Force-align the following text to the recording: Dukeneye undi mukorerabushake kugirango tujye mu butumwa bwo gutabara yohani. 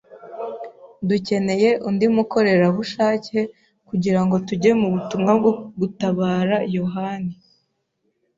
Dukeneye 1.09 1.69
undi 1.87 2.05
mukorerabushake 2.15 3.39
kugirango 3.89 4.35
tujye 4.47 4.71
mu 4.81 4.87
butumwa 4.93 5.31
bwo 5.39 5.51
gutabara 5.79 6.57
yohani. 6.77 7.33